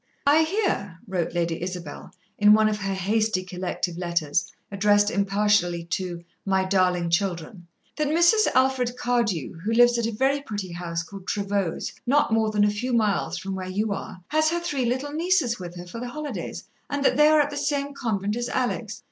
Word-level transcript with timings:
"I 0.25 0.41
hear," 0.41 0.97
wrote 1.05 1.35
Lady 1.35 1.61
Isabel, 1.61 2.11
in 2.39 2.55
one 2.55 2.67
of 2.67 2.79
her 2.79 2.95
hasty, 2.95 3.43
collective 3.43 3.99
letters, 3.99 4.51
addressed 4.71 5.11
impartially 5.11 5.83
to 5.91 6.23
"My 6.43 6.65
darling 6.65 7.11
Children," 7.11 7.67
"that 7.97 8.07
Mrs. 8.07 8.47
Alfred 8.55 8.97
Cardew, 8.97 9.59
who 9.59 9.71
lives 9.71 9.99
at 9.99 10.07
a 10.07 10.11
very 10.11 10.41
pretty 10.41 10.71
house 10.71 11.03
called 11.03 11.27
Trevose, 11.27 11.93
not 12.07 12.33
more 12.33 12.49
than 12.49 12.63
a 12.63 12.71
few 12.71 12.93
miles 12.93 13.37
from 13.37 13.53
where 13.53 13.69
you 13.69 13.93
are, 13.93 14.19
has 14.29 14.49
her 14.49 14.59
three 14.59 14.85
little 14.85 15.11
nieces 15.11 15.59
with 15.59 15.75
her 15.75 15.85
for 15.85 15.99
the 15.99 16.09
holidays, 16.09 16.63
and 16.89 17.05
that 17.05 17.15
they 17.15 17.27
are 17.27 17.39
at 17.39 17.51
the 17.51 17.55
same 17.55 17.93
convent 17.93 18.35
as 18.35 18.49
Alex. 18.49 18.99